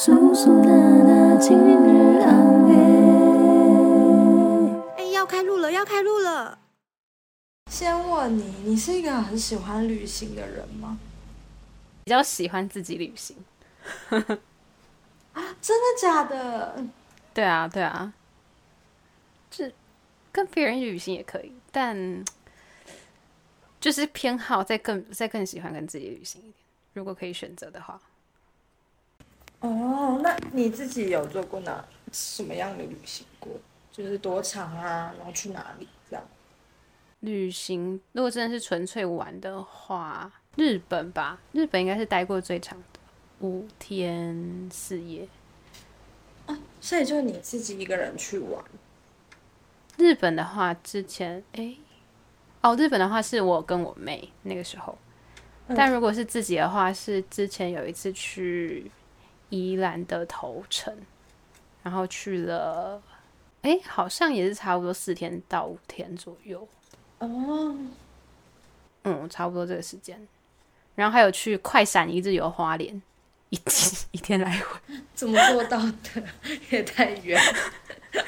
[0.00, 0.70] 叔叔娜
[1.02, 2.72] 娜今日安慰。
[4.96, 6.56] 哎，要开录了，要开录了。
[7.68, 11.00] 先问你，你是一个很喜欢旅行的人吗？
[12.04, 13.36] 比较喜欢自己旅行。
[15.34, 16.86] 啊，真的假的？
[17.34, 18.12] 对啊，对啊，
[19.50, 19.72] 这
[20.30, 22.24] 跟别人旅行也可以，但
[23.80, 26.54] 就是偏好再更再更喜欢跟自己旅行一点。
[26.92, 28.00] 如果可以选择的话，
[29.60, 33.52] 哦，那你自己有做过哪什么样的旅行过？
[33.90, 36.24] 就是多长啊，然后去哪里这样？
[37.20, 43.00] 旅行如果真的是纯粹玩的话，日本吧，日本应该是待过最长的，
[43.40, 45.26] 五天四夜。
[46.80, 48.64] 所以就你自己一个人去玩？
[49.96, 51.76] 日本的话，之前诶，
[52.62, 54.96] 哦，日本的话是我跟我妹那个时候，
[55.74, 58.88] 但如果是自己的话，是之前有一次去
[59.50, 60.94] 宜兰的头城，
[61.82, 63.00] 然后去了，
[63.62, 66.66] 诶，好像也是差不多四天到五天左右。
[67.18, 67.76] 哦，
[69.04, 70.26] 嗯，差不多这个时间。
[70.94, 73.00] 然后还有去快闪一日游花莲，
[73.50, 74.80] 一天一天来回。
[75.14, 76.22] 怎么做到的？
[76.70, 77.40] 也太远。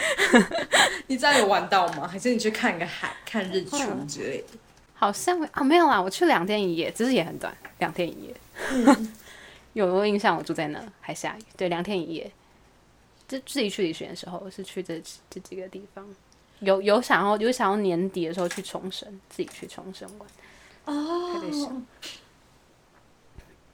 [1.08, 2.06] 你这样有玩到吗？
[2.06, 3.76] 还是你去看个海、看日出
[4.06, 4.58] 之类的？
[4.94, 8.36] 好像啊，没有啦，我去两天一夜，只是也很短，两天一夜。
[9.72, 10.36] 有没有印象？
[10.36, 11.42] 我住在那，还下雨。
[11.56, 12.30] 对，两天一夜。
[13.28, 16.04] 就自己去旅行的时候，是去这这几个地方。
[16.58, 20.28] 有有想要有想要年底的时候去冲绳，自己去冲绳玩。
[20.96, 21.82] 哦。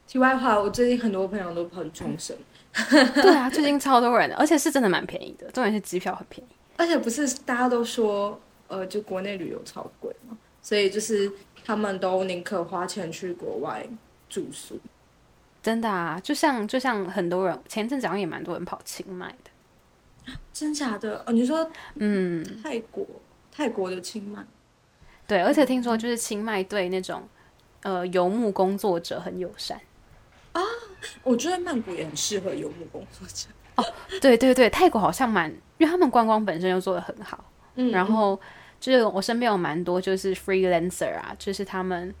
[0.07, 2.37] 题外话，我最近很多朋友都跑去冲绳。
[3.15, 6.49] 对啊，最近超多人的，而且是真的蛮便宜的，重点是机票很便宜。
[6.77, 11.31] 而且不是大家都说，呃，就国内旅游超贵嘛，所以就是
[11.65, 13.85] 他们都宁可花钱去国外
[14.29, 14.79] 住宿。
[15.67, 20.31] 真的啊，就像就像很多人前阵子好像也蛮多人跑清迈的。
[20.53, 21.21] 真假的？
[21.25, 23.05] 哦，你说，嗯，泰国
[23.51, 24.41] 泰国的清迈。
[25.27, 27.27] 对，而且听说就是清迈对那种
[27.83, 29.77] 呃游牧工作者很友善。
[30.53, 30.61] 啊，
[31.21, 33.49] 我觉得曼谷也很适合游牧工作者。
[33.75, 33.83] 哦，
[34.21, 37.43] 对对对，泰国好像蛮，因为他们观光本身又做的很好。
[37.75, 38.39] 嗯，然后
[38.79, 42.15] 就是我身边有蛮多就是 freelancer 啊，就是他们，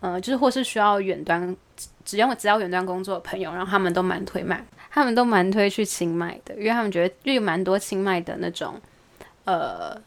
[0.00, 1.54] 呃，就是或是需要远端，
[2.04, 8.80] 只要只要远端工作的朋友，然后他们都蛮推卖，他们都蛮推去清迈的，因为他们觉得因为蛮多清迈的那种，
[9.44, 10.00] 呃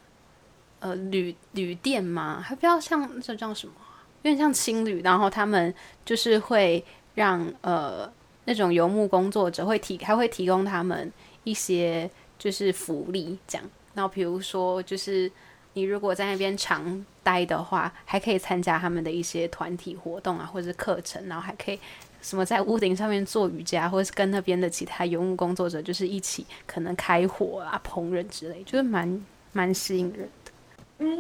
[0.80, 3.74] 呃旅旅店嘛，还比较像这叫什么，
[4.24, 5.74] 有点像青旅，然后他们
[6.06, 6.84] 就是会。
[7.16, 8.12] 让呃
[8.46, 11.14] 那种游牧工作者会提还会提供他们
[11.44, 12.10] 一些
[12.40, 13.70] 就是福利，这样。
[13.94, 15.32] 然后比如说就是
[15.74, 21.80] 你如果在那边常待的话，还可以参加他们的一些团体活动啊，或者是课程，然后还可以
[22.22, 30.52] 什么在屋顶上面做瑜伽，或者是跟那边的其他游牧工作者就是一起可能开火啊、烹饪之类，就是蛮蛮吸引人的。
[31.00, 31.20] 嗯，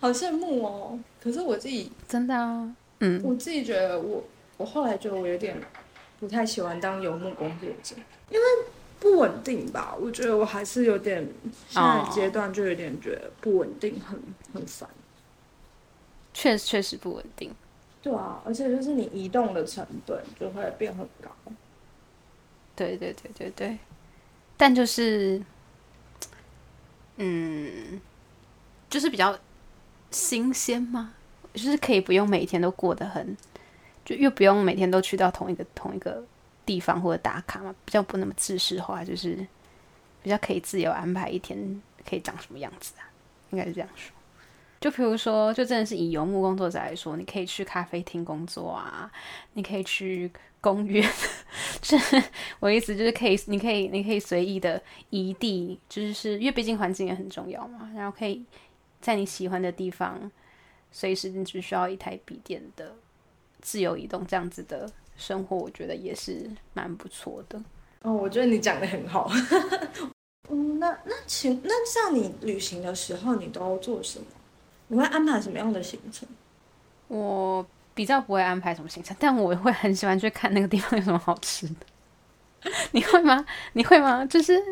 [0.00, 0.98] 好羡慕哦。
[1.22, 4.22] 可是我自己真的啊，嗯，我自己觉得我。
[4.58, 5.54] 我后来觉得我有点
[6.18, 7.94] 不太喜欢当游牧工作者，
[8.30, 8.46] 因为
[8.98, 9.94] 不稳定吧。
[10.00, 11.26] 我觉得我还是有点
[11.68, 14.20] 现在阶段就有点觉得不稳定，很
[14.52, 14.88] 很烦。
[16.34, 17.54] 确实确实不稳定。
[18.02, 21.30] 对啊，而且就是你移动的成本就会变很高。
[22.74, 23.78] 对对对对对，
[24.56, 25.42] 但就是，
[27.16, 28.00] 嗯，
[28.88, 29.38] 就是比较
[30.10, 31.14] 新鲜吗？
[31.54, 33.36] 就是可以不用每天都过得很。
[34.04, 36.22] 就又不用每天都去到同一个同一个
[36.66, 39.36] 地方或者打卡嘛，比较不那么自式化，就是
[40.22, 43.08] 比较可以自由安排一天可以长什么样子啊，
[43.50, 44.12] 应该是这样说。
[44.80, 49.10] 就比如说，就真的是以游牧工作者来说，你可以去咖啡厅工作啊，
[49.54, 51.08] 你可以去公园，
[51.80, 52.22] 就是
[52.60, 58.44] 我意思就是可以，你可以你可以随意的移地，就是因为毕竟环境也很重要嘛，然后可以
[59.00, 60.30] 在你喜欢的地方，
[60.92, 62.94] 随时你只需要一台笔电的。
[63.62, 67.60] 自由移动这样子的生活，我觉得也是蛮不错的。
[68.02, 69.30] 哦，我觉得你讲的很好。
[70.48, 74.26] 嗯，那那请那像你旅行的时候，你都做什么？
[74.88, 76.28] 你会安排什么样的行程？
[77.08, 82.70] 我比较不会安排什么行程，但我会很喜欢去看那个地方有什么好吃的。
[82.92, 83.44] 你会吗？
[83.72, 84.24] 你会吗？
[84.26, 84.62] 就是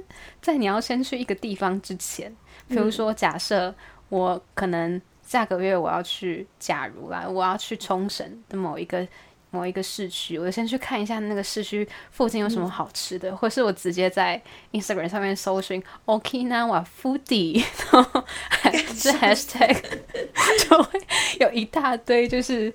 [0.40, 2.34] 在你要先去一个地方之前，
[2.68, 3.74] 比如说假设
[4.08, 5.00] 我可能。
[5.26, 9.08] 下个月我要去，假如啦，我要去冲绳的某一个
[9.54, 14.42] 某一个市区，我就先去看一下那个市区附近有什么好吃的，或是我直接在
[14.72, 18.24] Instagram 上面搜寻 Okinawa Foodie， 然后
[18.98, 19.80] 这 Hashtag
[20.68, 21.00] 就会
[21.38, 22.68] 有一大堆，就是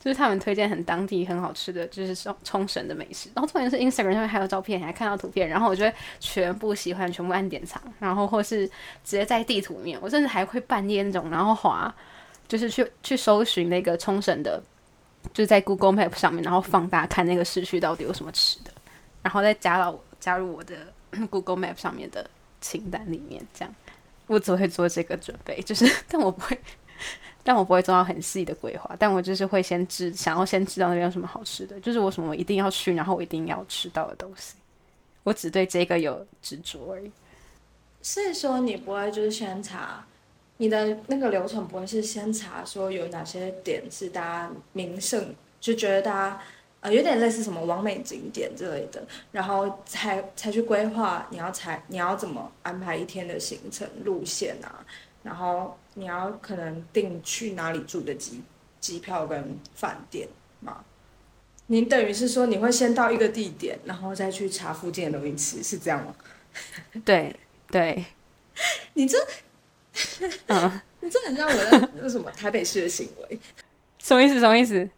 [0.00, 3.28] 就是他们推荐很当地很好吃的，就是冲冲绳的美食。
[3.34, 8.72] 然后重点是 Instagram 上面还有照片，还看到图片，然后我就会全部喜欢，全部按点藏，然后或是直
[9.16, 11.94] 接在地图里面，我甚至还会半夜那种，然后滑，
[12.48, 14.62] 就是去去搜寻那个冲绳的，
[15.32, 18.70] 就在 Google Map 上面，然后放大看那个市区到底有什么吃的，
[19.22, 20.76] 然后再加到加入我的
[21.30, 22.28] Google Map 上面的
[22.60, 23.74] 清单里面，这样
[24.26, 26.58] 我只会做这个准备，就是但我不会。
[27.46, 34.54] 但我不会做到很细的规划，但我就是会先知，想要先知道那边有什么好吃的，就是我什么我一定要去，然后我一定要吃到的东西，
[35.24, 37.12] 我只对这个有执着而已。
[38.00, 40.06] 所以说你不会就是先查，
[40.56, 46.40] 你的那个流程不会是先查说有哪些点是大家名胜，就觉得大家
[46.80, 49.02] 呃有点类似什么完美景点之类的，
[49.32, 54.84] 然后才才去规划你要才你要怎么安排一天的行程路线啊，
[55.22, 55.76] 然后。
[55.96, 58.42] 你要可能订去哪里住的机
[58.80, 60.26] 机票跟饭店
[60.58, 60.84] 嘛？
[61.68, 66.12] 你等于是说你会先到一个地点，然后再去查附近的东西吃，是这样吗？
[67.04, 67.36] 对
[67.68, 68.04] 对，
[68.94, 69.16] 你这，
[70.48, 73.38] 嗯，你这很像我的那什么台北市的行为，
[74.02, 74.40] 什么意思？
[74.40, 74.88] 什么意思？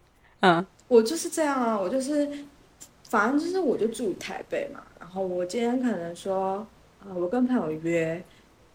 [0.41, 2.29] 嗯，我就是这样啊，我就是，
[3.09, 6.67] 反正就是我就住台北嘛，然后我今天可能说，
[7.05, 8.23] 呃，我跟朋友约。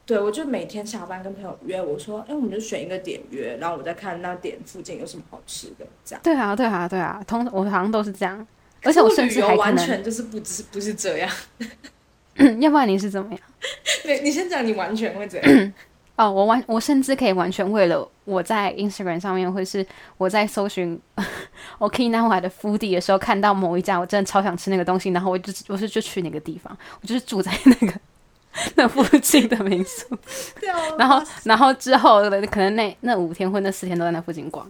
[0.03, 6.21] 对，我就每天下班跟朋友约，我说，哎，我们就选一个点约，然后我再看那点附近有什么好吃的，这样。
[6.21, 8.45] 对啊，对啊，对啊，通我好像都是这样，
[8.83, 11.29] 而且我甚至还完全就是不是不是这样。
[12.59, 13.39] 要不然你是怎么样？
[14.03, 15.73] 对，你先讲，你完全会怎样？
[16.21, 19.83] 哦，我完，我甚至可以完全为了我在 Instagram 上面，或是
[20.17, 20.99] 我在搜寻
[21.79, 27.99] Okinawa 的 foodie 的时候，看到某一家我真的超想吃那个东西，然后我就我是就去那个地方，我就是住在那个。
[28.75, 30.05] 那附近的民宿，
[30.99, 34.69] 然后然后之后的可能那那五天或那四天都在那附近逛，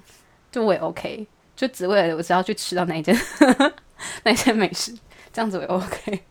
[0.52, 1.26] 就我也 OK，
[1.56, 3.14] 就只为了我只要去吃到那一间
[4.24, 4.96] 那一间美食，
[5.34, 6.24] 这样子我也 OK。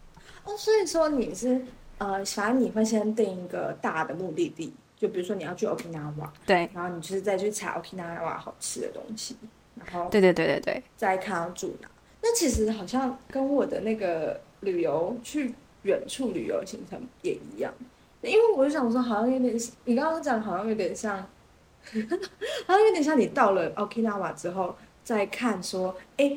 [0.45, 1.61] 哦，所以说你是
[1.99, 9.37] 呃，反正你会先定一个大的目的地，就比如说你要去 Okinawa，对，然后你就是再去查 Okinawa 好吃的东西，
[9.75, 11.89] 然后对对对对对，再看要住哪。
[12.23, 15.55] 那其实好像跟我的那个旅游去。
[15.85, 17.73] 远处旅游行程也一样，
[18.21, 21.17] 因为我就想说，好像有点，你刚刚讲好像有点像，
[22.67, 26.37] 好像有点像你到了 Okinawa 之后再看说，哎，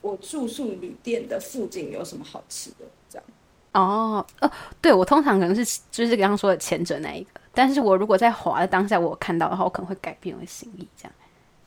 [0.00, 3.26] 我住宿旅店的附近有什么好吃的这样。
[3.72, 4.48] 哦，呃，
[4.80, 11.12] 对我通常可能是就是刚刚说的前者那一个，但是我如果在滑的当下我看到的话，我可能会改变我的心意，这样。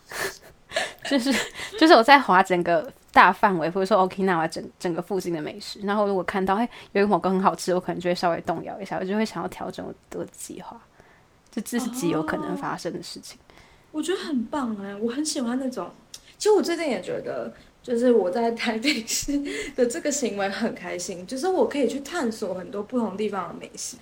[1.09, 1.33] 就是
[1.79, 2.91] 就是我在滑整个。
[3.13, 10.79] 大范围，或者说 OK，那我整整个附近的美食，然后如果看到哎有一某个很好吃，我可能就会稍微动摇一下，我就会想要调整我的计划，
[11.49, 13.39] 就这是极有可能发生的事情。
[13.91, 15.89] 我觉得很棒哎，我很喜欢那种。
[16.37, 17.51] 其实我最近也觉得，
[17.81, 19.41] 就是我在台北市
[19.75, 23.97] 的这个行为很开心，就是我可以去探索很多不同地方的美食。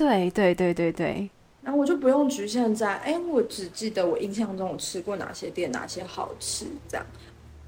[0.00, 1.30] 对对对对对，
[1.62, 7.04] 然后我就不用局限在哎，我只记得我印象中我吃过哪些店，哪些好吃这样。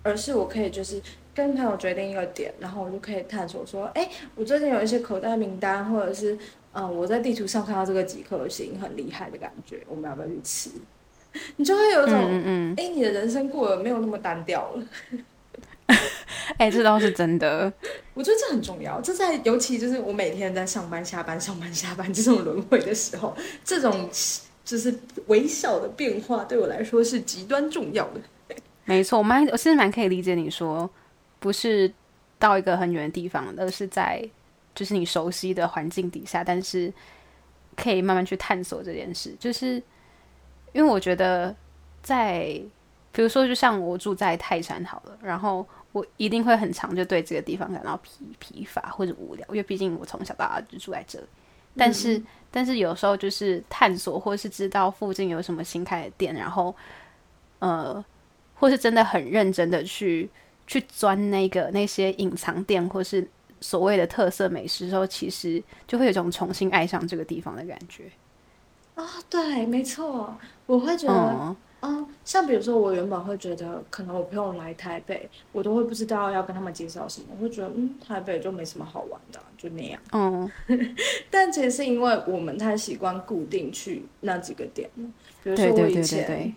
[0.02, 0.99] 而是我可以就是
[1.34, 6.38] 跟朋友决定一个点，然后我就可以探索说，哎，我最近有一些口袋名单，或者是，
[6.73, 10.70] 嗯，我在地图上看到这个几颗星很厉害的感觉，我们要不要去吃？
[11.56, 14.82] 你就会有一种，嗯哎，你的人生过得没有那么单调了。
[16.58, 17.73] 哎，这倒是真的。
[18.14, 24.08] 我觉得这很重要，这在尤其就是我每天在上班、下班、上班、下班 这种轮回的时候，这种
[24.65, 24.94] 就是
[25.27, 28.20] 微小的变化对我来说是极端重要的。
[28.84, 30.89] 没错，我蛮我其实蛮可以理解你说，
[31.39, 31.93] 不是
[32.39, 34.29] 到一个很远的地方，而是在
[34.74, 36.93] 就是你熟悉的环境底下，但是
[37.77, 39.34] 可以慢慢去探索这件事。
[39.39, 39.82] 就是
[40.72, 41.55] 因为我觉得，
[42.03, 42.60] 在
[43.12, 51.26] 比如说，就像我住在泰山好了，然后我一定会很长就对这个地方感到疲疲乏或者无聊，因为毕竟我从小到大就住在这里。
[51.76, 56.74] 但是，但是有时候就是探索，或是知道附近有什么新开的店，然后
[57.58, 58.04] 呃。
[58.54, 60.31] 或是真的很认真的去
[60.69, 63.28] 去钻那个那些隐藏店，或是
[63.60, 68.04] 所谓的特色美食时候，其实就会有一种重新爱上这个地方的感觉。
[68.94, 70.32] 啊，对，没错，
[70.66, 71.56] 我会觉得，嗯，
[72.24, 80.01] 像比如说，我原本会觉得，可能我朋友来台北，我都会不知道要跟他们介绍什么，我会觉得，嗯，台北就没什么好玩的，就那样。
[80.12, 80.51] 嗯，
[81.31, 85.05] 但其实是因为我们太习惯固定去那几个点了，
[85.43, 86.55] 比如说我以前。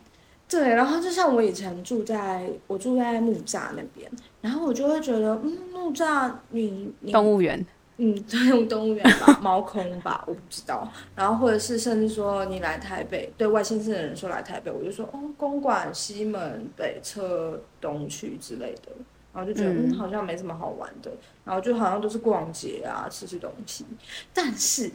[0.48, 4.10] 对，然后就像我以前住在我住在木栅那边，
[4.42, 7.66] 然后我就会觉得，嗯，木栅你你动物园，
[7.98, 8.16] 嗯，
[8.50, 10.92] 用动物园吧，猫空吧，我不知道。
[11.16, 18.92] 然后或者是甚至说你来台北，对外县市的人说来台北，我就说哦，公馆、西门、北侧、东区之类的。
[19.34, 21.12] 然后就觉得嗯，好像没什么好玩的，
[21.44, 23.86] 然后就好像都是逛街啊，吃吃东西。
[24.34, 24.90] 但是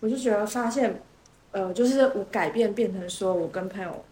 [0.00, 1.02] 我就觉得发现，
[1.50, 4.04] 呃，就是我改变变成说我跟朋友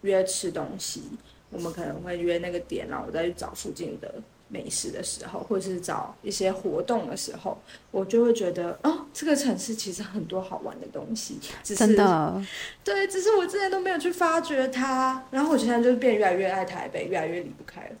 [0.00, 1.02] 约吃东西，
[1.50, 4.14] 我们可能会约那个点，然后我再去找附近的
[4.48, 7.58] 美食的时候，或者是找一些活动的时候，
[7.90, 12.42] 我就会觉得哦，这个城市其实很多好玩的东西，只是真的，
[12.84, 15.24] 对，只是我之前都没有去发掘它。
[15.30, 17.96] 然后我现在就变越来越爱台北，越来越离不开了。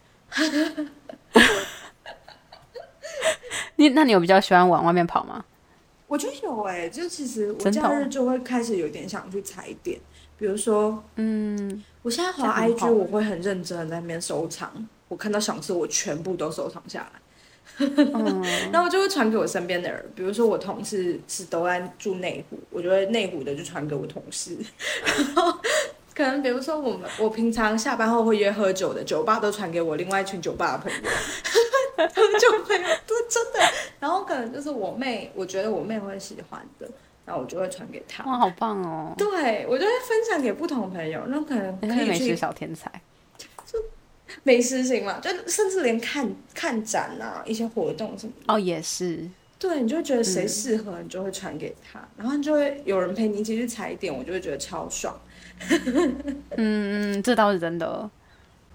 [3.76, 5.44] 你那你有比较喜欢往外面跑吗？
[6.08, 9.98] 我觉得有哎、就其实我假日就会开始有点想去踩点，
[10.38, 14.72] 比如说，嗯，我现在滑这样很 IG，我会很认真的在那边收藏，
[15.08, 17.20] 我看到想吃我全部都收藏下来。
[17.78, 24.56] 嗯 然后我就会传给我身边的人，比如说我同事是都在住内湖，我就会内湖的就传给我同事，
[25.04, 25.52] 然后
[26.14, 31.10] 可能比如说我们我平常下班后会约喝酒的酒吧都传给我另外一群酒吧的朋友，
[31.96, 33.60] 喝酒朋友都真的，
[34.00, 36.88] 然后可能就是我妹，我觉得我妹会喜欢的，
[37.26, 38.24] 然后我就会传给她。
[38.24, 39.12] 哇，好棒哦！
[39.18, 42.90] 对，我就会分享给不同朋友，那可能可以是美食小天才，
[44.46, 48.54] 美食型嘛，就甚至连看看展啊，一些活动什么的。
[48.54, 55.18] 哦，也是，对，你就会觉得谁适合，你就会传给他，然后你就会有人陪你一起去踩点，我就会觉得超爽。
[55.68, 58.08] 嗯嗯，这倒是真的。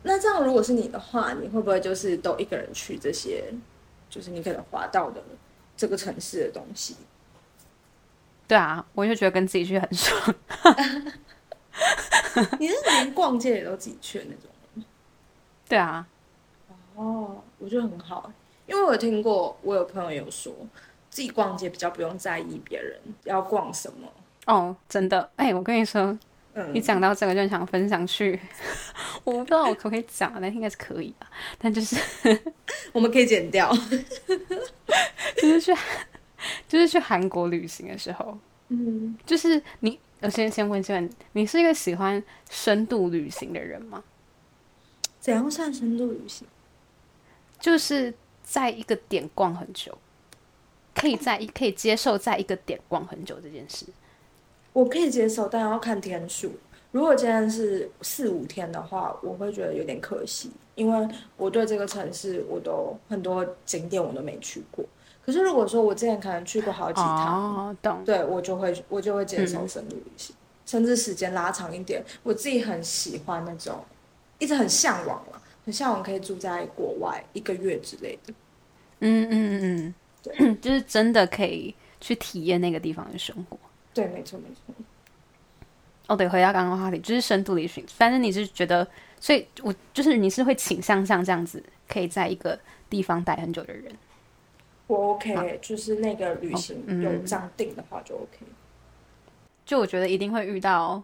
[0.04, 3.46] 那这样如果是你的话，你会不会就是都一个人去这些，
[4.10, 5.24] 就是你可能滑到的
[5.78, 6.98] 这个城市的东西？
[8.46, 10.36] 对啊，我就觉得跟自己去很爽。
[12.60, 14.51] 你是连逛街也都自己去的那种？
[15.72, 16.06] 对啊，
[16.96, 18.30] 哦，我觉得很好，
[18.68, 20.54] 因为我有听过，我有朋友有说，
[21.10, 24.06] 自己逛街比较不用在意别人要逛什么。
[24.48, 26.02] 哦，真的，哎、我跟你说，
[26.56, 28.38] 嗯，你讲到这个就想分享去，
[29.24, 31.26] 我不知道我可不可以讲啊，但应该是可以的。
[31.58, 31.96] 但就是
[32.92, 33.72] 我们可以剪掉。
[35.42, 35.74] 就是去
[36.68, 38.38] 就是去韩国旅行的时候，
[38.68, 44.04] 嗯，就是你，我先先问先问，你是一个喜欢深度旅行的人吗？
[45.22, 46.46] 怎样算深度旅行？
[47.60, 48.14] 就是
[48.44, 49.96] 在一个点逛很久，
[50.96, 53.86] 可以在一可以接受在一个点逛很久这件事。
[54.74, 56.52] 我可以接受，但要看天数。
[56.92, 64.84] 如果今天是四五天的话，我会觉得有点可惜，因为我对这个城市我都很多景点我都没去过。
[65.24, 68.04] 可是如果说我之前可能去过好几趟，哦，懂。
[68.04, 70.36] 对我就会我就会接受深度旅行，
[70.66, 72.04] 甚至时间拉长一点。
[72.24, 73.86] 我自己很喜欢那种，
[74.42, 78.34] 一直很向往了，很向往可以住在国外一个月之类的。
[79.00, 79.94] 嗯嗯嗯
[80.40, 83.58] 嗯， 就是真的可以去体验那个地方的生活。
[83.94, 84.74] 对，没错没错。
[86.08, 87.86] 哦，对，回到刚刚的话题，就是深度旅行。
[87.88, 88.86] 反正你是觉得，
[89.20, 93.96] 所以我就是你是会倾向像这样子，可以在一个地方待很久的人。
[94.88, 98.40] 我 OK，、就是那个旅行嗯有这样定的话就 OK。
[99.66, 101.02] 就我觉得一定会遇到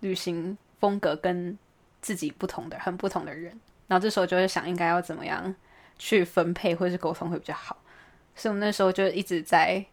[0.00, 1.58] 旅行风格跟
[2.06, 3.50] 自己不同的、很不同的人，
[3.88, 5.52] 然后这时候就会想应该要怎么样
[5.98, 7.76] 去分配或者是沟通会比较好。
[8.36, 9.84] 所以我们那时候就一直在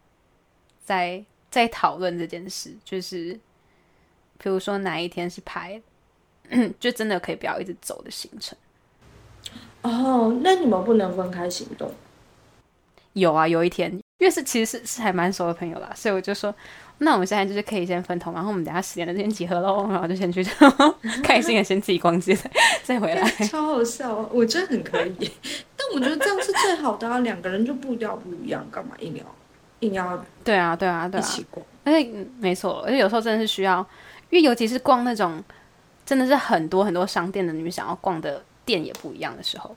[0.84, 3.32] 在在讨论这件事，就是
[4.38, 5.82] 比如说哪一天是排，
[6.78, 8.56] 就真的可以不要一直走的行程。
[9.82, 11.92] 哦，那你们不能分开行动？
[13.14, 16.54] 有啊，有一天，因为是其实是是还蛮熟的朋友啦，所以我就说，
[16.98, 20.44] 那我们现在就是可以先分头，然后我们等下十点的先集合喽，然后就先去，
[21.22, 22.50] 开心的先自己逛街，再
[22.84, 23.28] 再回来。
[23.48, 25.30] 超好笑，啊我觉得很可以。
[25.76, 29.24] 但我觉得这样是最好的啊，两个人就步调不一样，干嘛硬要
[29.80, 31.64] 硬要对啊，对啊，对啊，一起逛？
[31.84, 33.78] 而且嗯没错，而且有时候真的是需要，
[34.30, 35.42] 因为尤其是逛那种
[36.06, 39.74] 真的是很多很多商店的，你们想要逛的店也不一样的时候，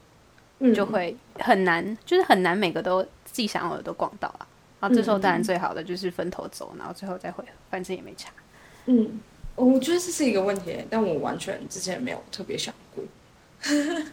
[0.59, 4.47] 嗯就会很难，就是很难每个都自己想要的都逛到啊。
[4.79, 8.31] 然后这时候当然最好的就是分头走，然后最后再回，反正也没差。
[8.85, 9.19] 嗯，
[9.55, 13.03] 我觉得这是一个问题，但我完全之前没有特别想过。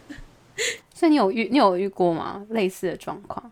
[0.93, 2.45] 所以你有遇你有遇过吗？
[2.49, 3.51] 类似的状况，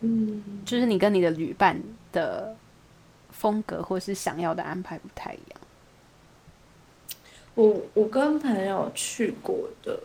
[0.00, 2.54] 嗯，就是你跟你的旅伴的
[3.30, 5.60] 风格或是想要的安排不太一样。
[7.54, 9.98] 我我跟朋友去过的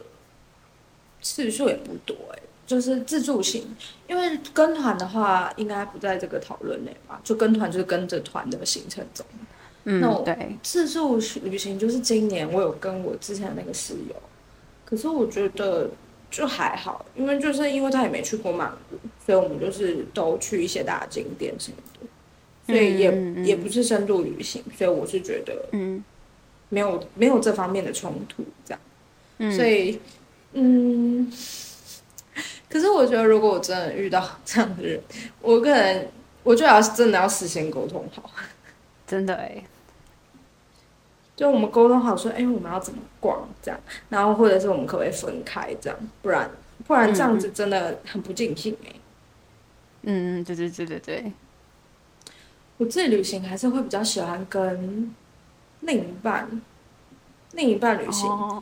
[1.22, 3.64] 次数也不多哎、就是自助型，
[4.08, 7.20] 因为跟团的话应该不在这个讨论内吧？
[7.24, 9.26] 就跟团就是跟着团的行程走。
[9.86, 14.16] 嗯那我，对，自助旅行就是今年我有跟我之前的那个室友，
[14.86, 15.90] 可是我觉得
[16.30, 23.46] 就还好，因为就是因为他也没去过曼谷，所以我们就是都去一些大景点什么的，所以也、嗯嗯嗯。
[23.46, 26.04] 也不是深度旅行，所以我是觉得嗯。
[26.70, 28.80] 没有没有这方面的冲突这样，
[29.38, 29.98] 嗯，所以
[30.52, 31.32] 嗯，
[32.70, 35.02] 可是我觉得如果我真的遇到这样的人，
[35.42, 36.08] 我可能
[36.44, 38.30] 我就要真的要事先沟通好。
[39.06, 39.64] 真的哎，
[41.36, 46.52] 就我们沟通好说，哎、我们要怎么逛这样，然后或者是我们可不可以分开这样，不然
[46.86, 48.92] 不然这样子真的很不尽兴哎、
[50.02, 51.32] 嗯，对对对对对，
[52.78, 55.16] 我自己旅行还是会比较喜欢跟
[55.82, 56.62] 另一半
[57.54, 58.62] 另一半旅行，哦，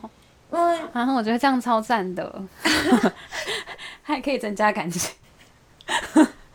[0.52, 2.42] 因为啊，我觉得这样超赞的，
[4.06, 5.10] 还可以增加感情。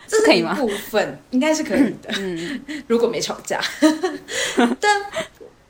[0.07, 3.61] 这可以吗部分应该是可以的，嗯 如果没吵架。
[4.79, 5.01] 但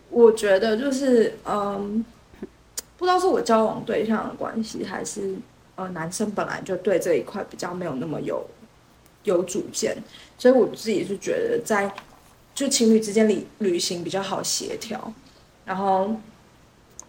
[0.10, 2.04] 我觉得就是嗯，
[2.98, 5.36] 不知道是我交往对象的关系，还是
[5.76, 8.48] 呃男生本来就对这一块比较没有那么有
[9.24, 9.98] 有主见，
[10.38, 11.92] 所以我自己是觉得在
[12.56, 15.14] 就情侣之间旅旅行比较好协调，
[15.66, 16.16] 然后。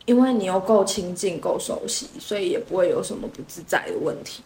[0.04, 4.42] 因为你又够亲近、够熟悉，所以也不会有什么不自在的问题。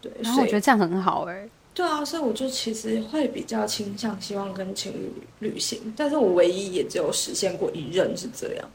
[0.00, 8.68] 对，然后所以我觉得这样很好哎，对啊，所以我就其实会比较倾向希望跟情侣旅行，但是我唯一也只有实现过一任是这样，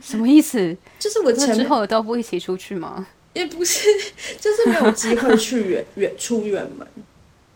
[0.00, 0.76] 什么意思？
[1.00, 3.06] 就是我前之后都不一起出去吗？
[3.32, 3.88] 也不是，
[4.38, 6.86] 就是没有机会去远远出远门。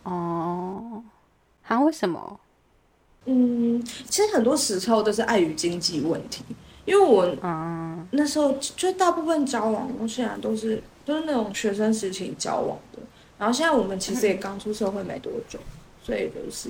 [0.01, 1.03] 哦，
[1.67, 2.39] 啊，为什么？
[3.25, 6.43] 嗯，其实很多时候都是碍于经济问题，
[6.87, 12.99] 因为我嗯那时候就大部分交往，我现在都是都是那种学生时期交往的，
[13.37, 15.59] 然后现在我们其实也刚出社会没多久，
[16.01, 16.69] 所以就是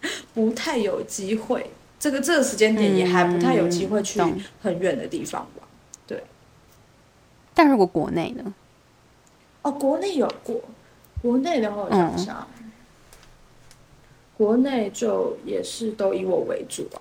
[0.32, 1.68] 不太有机会。
[1.98, 4.20] 这个这个时间点也还不太有机会去
[4.62, 5.66] 很远的地方玩。
[6.06, 6.22] 对
[7.52, 8.54] 但如果国内呢？
[9.62, 10.60] 哦，国内有过，
[11.20, 12.46] 国内的话我想一下，
[14.36, 17.00] 国内就也是都以我为主啊，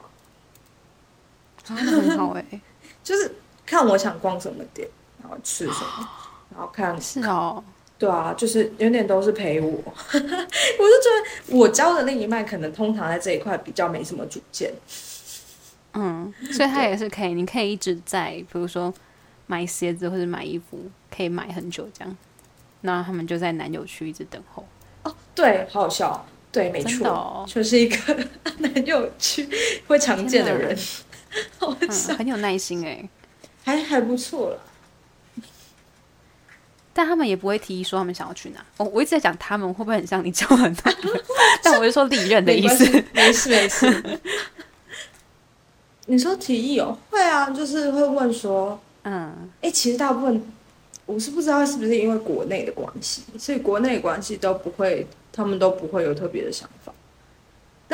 [1.68, 2.46] 啊，那很好哎，
[3.04, 4.88] 就是看我想逛什么店，
[5.22, 6.10] 然后吃什么，
[6.56, 7.64] 然后看是哦，
[7.98, 14.74] 对啊，就是有点都是陪我， 我就觉得我交的另一半可能通常在这一块比较没什么主见，
[15.94, 18.94] 嗯，所以他也是可以，你可以一直在，比如说
[19.48, 20.80] 买鞋子或者买衣服，
[21.16, 22.18] 可以买很久这样。
[22.86, 24.66] 那他们就在男友区一直等候，
[25.04, 27.46] 哦，对，好好笑，对，没错，哦。
[27.48, 28.28] 就是一个
[28.60, 29.48] 男友区
[29.88, 30.78] 会常见的人，
[31.60, 33.08] 好笑，嗯，很有耐心哎。
[33.64, 34.58] 还还不错啦。
[36.96, 38.64] 但他们也不会提议说他们想要去哪。
[38.78, 41.24] 哦，我一直在讲他们会不会很像你交很多人，
[41.64, 42.86] 但我是说历任的意思。
[43.14, 44.20] 没事没事。
[46.06, 50.44] 你说提议哦，会啊，就是会问说，嗯，哎、其实大部分
[51.06, 56.94] 我是不知道是不是因为国内的关系，所以国内的关系都不会，他们都不会有特别的想法。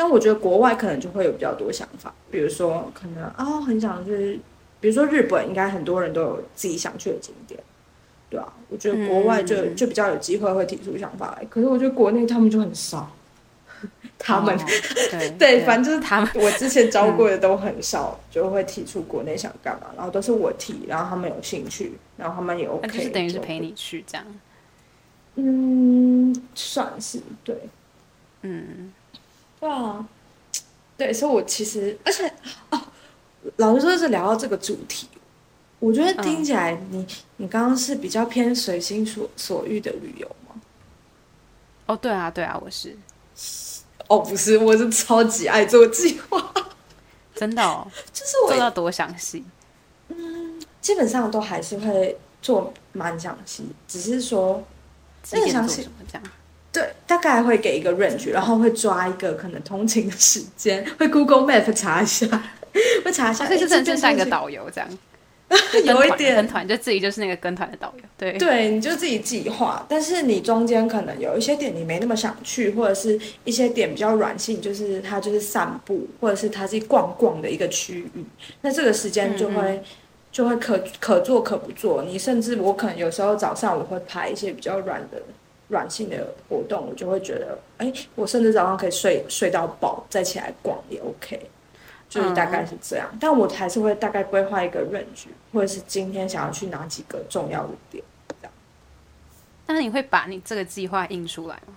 [0.02, 4.40] 但我觉得国外可能就会有比较多想法，比如说可能啊、很想去，
[4.80, 7.60] 比如说日本，应该很多人都有自己想去的景点，
[8.30, 9.76] 对啊，我觉得国外就、嗯。
[9.76, 13.12] 就比较有机会会提出想法来，可是我觉得国内他们就很少，
[14.18, 14.60] 他们、哦
[15.10, 24.26] 对 对，反正就是他们，我之前招过的都很少，就会提出国内想干嘛，然后都是我提，然后他们有兴趣，然后他们也 OK，那就是等于是陪你去这样。
[25.36, 27.54] 嗯，算是对，
[28.42, 28.92] 嗯，
[29.60, 30.08] 对啊，
[30.96, 32.26] 对，所以我其实，而且
[32.70, 32.80] 哦，
[33.56, 35.06] 老实说，是聊到这个主题，
[35.78, 40.60] 我觉得听起来你、你刚刚是比较偏随心所所欲的旅游吗？
[41.86, 42.96] 哦，对啊，对啊，我是
[44.08, 46.52] 哦，不是，我是超级爱做计划，
[47.36, 49.44] 真的哦，就是我做到多详细。
[50.80, 54.64] 基本上都还是会做蛮详细，只是说
[55.32, 56.22] 那个详细什么这样？
[56.72, 62.26] 对，大概会给一个 range，然后会抓一个可能通勤的时间， 会 Google Map 查一下，
[63.04, 64.88] 会查一下，所以就诶真的是像一个导游这样，
[65.84, 68.04] 有一点跟点团就自己就是那个跟团的导游。
[68.16, 78.24] 对，对，你就自己计划，但是你中间可能有一些点你没那么想去，或者是一些点比较软性，就是它就是散步，或者是它是逛逛的一个区域，
[78.60, 79.82] 那这个时间就会、
[80.30, 82.04] 就会可可做可不做。
[82.04, 85.20] 你甚至我可能有时候早上我会排一些比较软的
[85.70, 91.48] 软性的活动，我就会觉得，哎，我甚至早上可以睡睡到饱，再起来逛也 OK。
[92.08, 98.02] 就是大概是这样，但我还是会大概规划一个 range，或者是今天想要去哪几个重要的点。
[98.40, 98.52] 这样。
[99.64, 101.74] 但是你会把你这个计划印出来吗？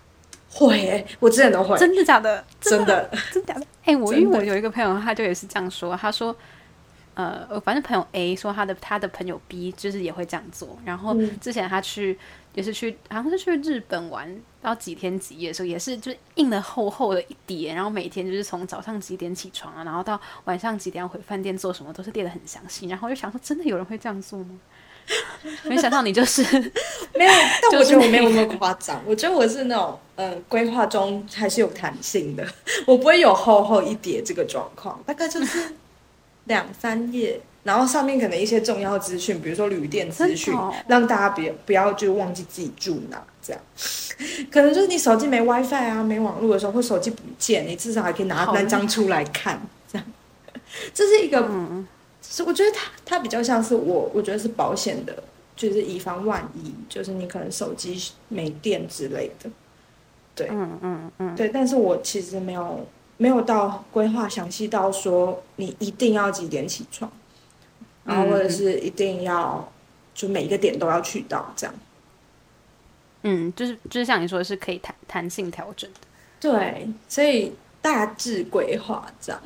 [0.49, 2.43] 会、欸，我之前都会，真的假的？
[2.59, 3.07] 真的。
[3.31, 3.65] 真的假的？
[3.85, 6.35] 哎、我因为我有一个朋友，他就也是这样说，他说
[7.15, 10.77] 呃，反正朋友 A 说他的他的朋友 B 就是也会这样做。
[10.83, 12.17] 然后之前他去
[12.53, 22.87] 也是去，好像是去日本玩，到几天几夜的时候，也是就印了厚厚的一叠，然后每天就是从早上几点起床啊，然后到晚上几点要回饭店做什么，都是列的很详细。
[22.87, 24.59] 然后我就想说，真的有人会这样做吗？
[25.65, 26.41] 没想到你就是
[27.13, 28.99] 没有，但我觉得我没有那么夸张。
[29.05, 32.47] 我觉得我是那种呃，规划中还是有弹性的，
[32.87, 35.75] 我不会有厚厚一叠这个状况，大概就是。
[36.45, 40.53] 两三页，然后上面可能一些重要资讯，比如说旅店资讯，
[40.87, 43.61] 让大家别不要就忘记自己住哪，这样。
[44.51, 50.07] 可能就是你手机没 WiFi 啊，没网络的时候，或手机不见，你至少还可以拿那张出来看，这样。
[50.93, 51.47] 这是一个，
[52.21, 55.23] 是我觉得它它比较像是我，我觉得是保险的，
[55.55, 59.49] 就是以防万一，就是你可能手机没电之类的。
[60.35, 62.85] 对，嗯嗯嗯，对，但是我其实没有。
[63.17, 67.11] 没有到规划详细到说你一定要几点起床，
[68.03, 69.71] 然后或者是一定要
[70.13, 71.75] 就每一个点都要去到这样。
[73.21, 75.99] 嗯，就是就是像你说的是可以弹弹性调整的。
[76.39, 79.41] 对，所以大致规划这样。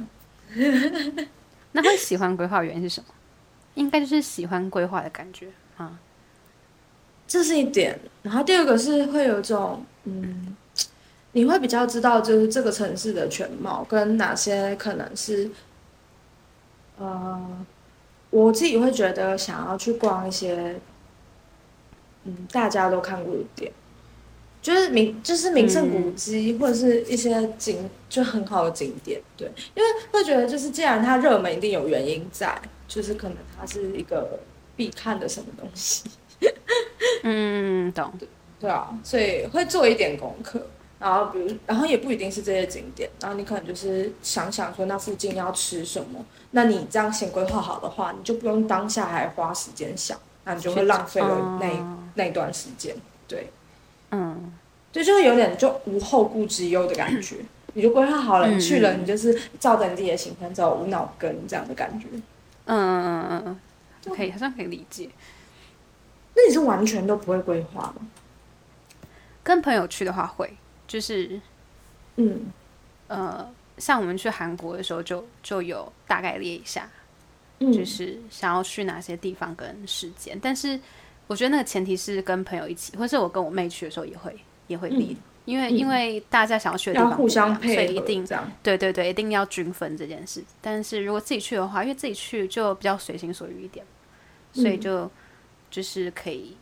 [1.74, 3.14] 那会喜欢规划原因是什么？
[3.76, 6.00] 应该就是喜欢规划的感觉啊。
[7.28, 10.56] 这是一点，然后第二个是会有一种嗯。
[11.38, 15.48] 你会比较知道，就是这个城市的全貌跟哪些可能是，
[16.98, 17.64] 呃，
[18.32, 20.80] 我自己会觉得想要去逛一些，
[22.24, 23.72] 嗯，大家都看过的店，
[24.64, 34.40] 就是名就是名胜古迹或者是一些景就很好的景点，对，因为会觉得就是既然它热门，一定有原因在，就是可能它是一个
[34.76, 36.10] 必看的什么东西，
[37.22, 38.12] 嗯，懂，
[38.60, 40.66] 对啊，所以会做一点功课。
[41.00, 46.26] 然后，比如，然后也不一定是这些景点，然后你可能就是想想说，那附近要吃什么？
[46.52, 52.96] 那你这样先规划好的话，你就不用当下还花时间想，那你就会浪费了那那段时间。
[53.28, 53.52] 对，
[54.12, 54.54] 嗯，
[54.92, 57.38] 对，就会有点就无后顾之忧的感觉。
[57.74, 62.08] 你就规划好了，你去了，你就是照着你自己的行程走，无脑跟这样的感觉。
[62.12, 62.24] 嗯
[62.66, 63.60] 嗯嗯嗯
[64.08, 65.10] 嗯，可以，好像可以理解。
[66.34, 67.96] 那你是完全都不会规划吗？
[69.44, 70.52] 跟朋友去的话会。
[70.88, 71.40] 就是，
[72.16, 72.46] 嗯，
[73.08, 73.48] 呃，
[73.78, 76.90] 像我们去韩国的时候，就就有大概列一下，
[77.60, 80.40] 就是想要去哪些地方跟时间。
[80.42, 80.80] 但是
[81.28, 84.34] 我觉得那个前提是跟朋友一起，或是我跟我妹去的时候也会
[84.68, 88.26] 也会列，因为因为大家想要去的地方互相配合，一定。
[88.64, 90.44] 对对对，一定要均分这件事。
[90.62, 93.86] 但是如果自己去的话，因为自己去就比较随心所欲一点，
[94.54, 95.12] 所以就
[95.70, 96.56] 就是可以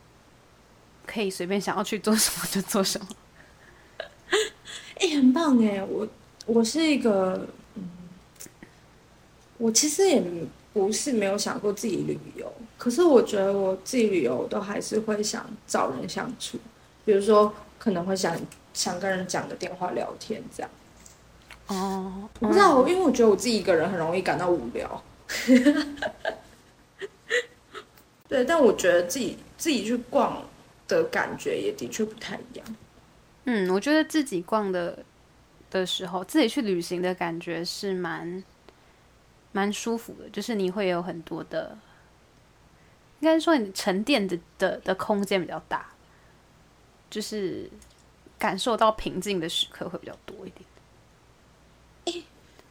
[1.06, 3.06] 可以随便想要去做什么就做什么。
[4.96, 5.82] 哎，很棒哎！
[5.84, 6.06] 我
[6.46, 7.82] 我是一个，嗯，
[9.58, 10.22] 我其实也
[10.72, 16.58] 不是没有想过自己旅游，可是我觉得我自己旅游都还是会想找人相处，
[17.04, 18.34] 比如说可能会想
[18.72, 20.70] 想跟人讲个电话聊天这样。
[21.66, 25.02] 哦，我不知道，因为我觉得我自己一个人很容易感到无聊。
[28.28, 30.42] 对，但我觉得自己自己去逛
[30.88, 32.66] 的感觉也的确不太一样。
[33.48, 35.04] 嗯，我觉得自己逛的
[35.70, 38.42] 的时候，自己去旅行的感觉是蛮
[39.52, 41.78] 蛮舒服的，就是你会有很多的，
[43.20, 45.86] 应该说你沉淀的的的空间比较大，
[47.08, 47.70] 就是
[48.36, 50.64] 感受到平静的时刻会比较多一点。
[52.06, 52.22] 哎，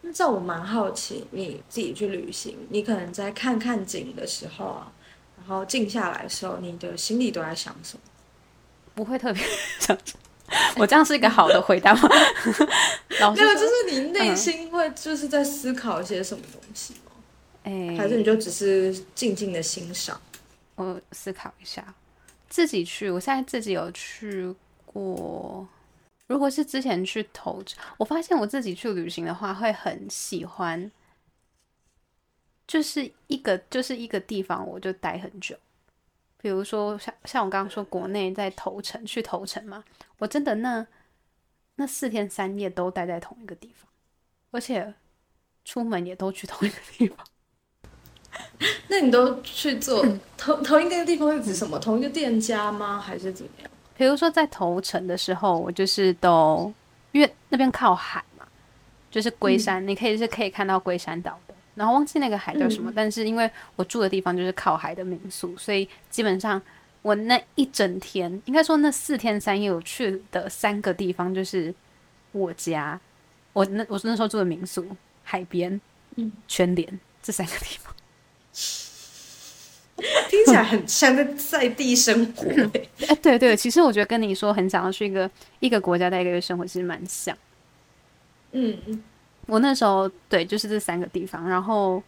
[0.01, 4.91] 那这我蛮好奇，你自己去旅行，你可能在看看景的时候啊，
[5.37, 8.01] 然后静下来的时候，你的心里都在想什么？
[8.93, 9.41] 不会特别
[9.79, 9.97] 想。
[10.77, 12.09] 我这样是一个好的回答吗？
[13.09, 17.11] 没有，就是你内心会就是在思考一些什么东西吗？
[17.63, 20.19] 哎，还是你就只是静静的欣赏？
[20.75, 21.93] 我思考一下，
[22.49, 24.53] 自己去，我现在自己有去
[24.85, 25.67] 过。
[26.27, 27.63] 如果是之前去投，
[27.97, 30.91] 我发现我自己去旅行的话，会很喜欢，
[32.67, 35.55] 就是一个就是一个地方，我就待很久。
[36.45, 39.83] 比如说，像像我刚刚说，国内在头城去头城嘛，
[40.19, 40.85] 我真的那
[41.77, 43.89] 那四天三夜都待在同一个地方，
[44.51, 44.93] 而且
[45.63, 47.25] 出门也都去同一个地方。
[48.89, 50.05] 那你都去做
[50.37, 51.79] 同同一个地方是指什么？
[51.79, 52.99] 同一个店家吗？
[52.99, 53.71] 还是怎么样？
[53.97, 56.71] 比如说在头城的时候，我就是都
[57.11, 58.45] 因为那边靠海嘛，
[59.09, 61.39] 就是龟山，你可以是可以看到龟山岛。
[61.75, 66.61] 然后忘记那个海叫什么，但是因为我住的地方就是靠海的民宿，所以基本上
[67.01, 71.73] 我那一整天，应该说那四天三夜我去的三个地方就是
[72.31, 72.99] 我家，
[73.53, 74.87] 我那我那时候住的民宿、
[75.23, 75.79] 海边、
[76.15, 77.93] 嗯，全联这三个地方。
[80.29, 82.89] 听起来很像在在地生活、欸。
[83.07, 85.29] 哎， 对对，其实我觉得跟你说很想要去一个
[85.61, 87.37] 一个国家待一个月生活，其实蛮像。
[88.51, 89.01] 嗯嗯，
[89.45, 92.01] 我那时候对，就是这三个地方，然后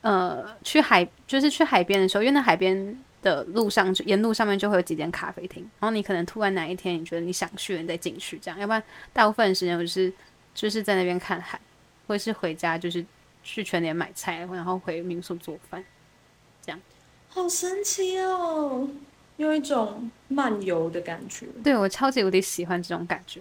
[0.00, 10.12] 呃，去海就是去海边的时候，因为那海边的路上就沿路上面就会有几间咖啡厅，然后你可能突然哪一天你觉得你想去，你再进去这样，要不然大部分的时间我就是
[10.54, 11.60] 就是在那边看海，
[12.06, 13.04] 或者是回家就是
[13.42, 15.84] 去全联买菜，然后回民宿做饭。
[16.62, 16.80] 这样
[17.28, 18.88] 好神奇哦，
[19.36, 21.46] 有一种漫游的感觉。
[21.62, 23.40] 对我超级无敌喜欢这种感觉。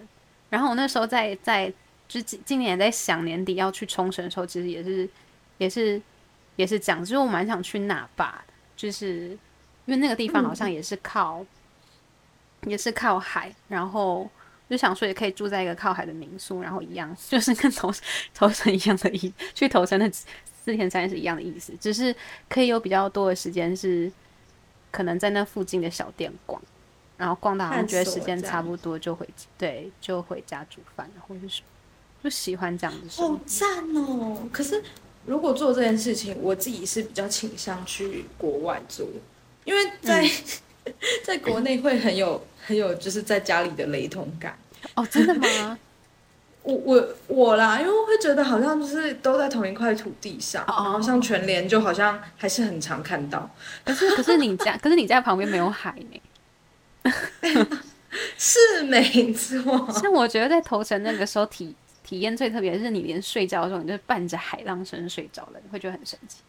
[0.49, 1.71] 然后我那时候在在
[2.09, 5.07] 就今今年也在想年底要去冲绳的时候，其实也是
[5.59, 6.01] 也是
[6.57, 9.29] 也是讲，就是我蛮想去那霸的，就是
[9.85, 11.45] 因为那个地方好像也是靠、
[12.65, 14.29] 也是靠海，然后
[14.69, 17.93] 就想说也可以住在一个靠海的民宿，然后一样 就是跟头
[18.33, 22.13] 头城一样的意， 去头城的四天三夜是一样的意思，只是
[22.49, 24.11] 可以有比较多的时间是
[24.91, 26.61] 可能在那附近的小店逛，
[27.17, 31.67] 然后逛到好像觉得时间差不多就回对就回家煮饭或者是什么，
[32.23, 33.33] 就喜欢这样的生活。
[33.33, 34.49] 好赞哦！
[34.51, 34.81] 可是
[35.25, 39.07] 如果做这件事情，我自己是比较倾向去国外做，
[39.65, 40.29] 因为在、
[41.23, 44.57] 在国内会很有很有就是在家里的雷同感。
[44.95, 45.77] 哦，真的吗？
[46.63, 53.49] 我我我啦，因为我会觉得好像就是都在同一块土地上，哦然后像全联就好像还是很常看到。
[53.85, 56.21] 可是可是你家 可是你家旁边没有海呢。
[58.37, 59.61] 是没错，
[59.93, 61.73] 像我觉得在头城那个时候体
[62.09, 66.39] 体验最特别的是，你连睡觉的时候，你就是伴着海浪声睡着了，你会觉得很神奇。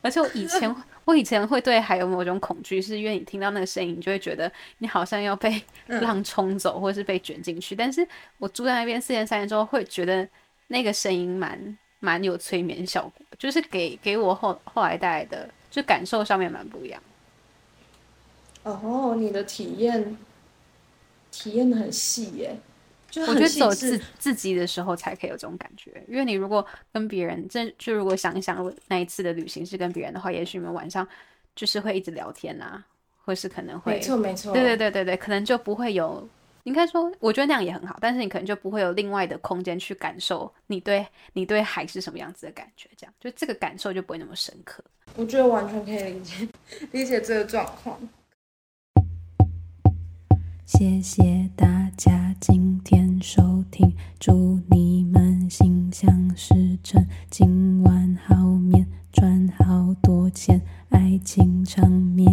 [0.00, 5.62] 而且我以前 我以前会对海有某种恐惧，是因为你听到那个声音，你就会觉得你好像要被
[6.00, 7.76] 浪冲走，或者是被卷进去。
[7.76, 10.26] 但是我住在那边四天三夜之后，会觉得
[10.68, 17.02] 那个声音蛮蛮有催眠效果，就是给给我后后来带来的就感受上面蛮不一样。
[18.62, 20.16] 哦，你的体验
[21.30, 22.56] 体验的很细耶，
[23.26, 31.06] 我觉得只有自自己的时候才可以有这种感觉，因为你如果跟别人，这就如果想一想，我那一次的旅行是跟别人的话，也许你们晚上
[31.56, 32.84] 就是会一直聊天啊，
[33.24, 36.28] 或是可能会，没错没错，对对对对对，可能就不会有，
[36.64, 44.84] 应该说，我觉得那样也很好，但是你可能就不会有另外的空间去感受你对你对海是什么样子的感觉，这样就这个感受就不会那么深刻。
[45.16, 46.48] 我觉得完全可以理解
[46.92, 47.98] 理解这个状况。
[50.66, 62.28] 谢谢大家今天收听，祝你们心想事成，今晚好眠，赚好多钱，爱情长眠。